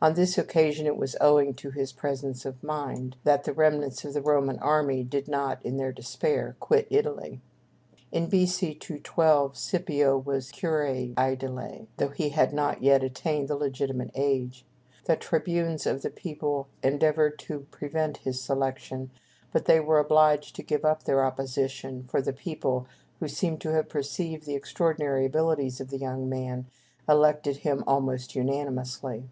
[0.00, 4.14] On this occasion it was owing to his presence of mind that the remnants of
[4.14, 7.40] the Roman army did not, in their despair, quit Italy.
[8.10, 8.74] In B.C.
[8.74, 14.64] 212, Scipio was curule ædile, though he had not yet attained the legitimate age.
[15.04, 19.10] The tribunes of the people endeavored to prevent his election,
[19.52, 22.88] but they were obliged to give up their opposition, for the people,
[23.20, 26.66] who seem to have perceived the extraordinary abilities of the young man,
[27.08, 29.28] elected him almost unanimously.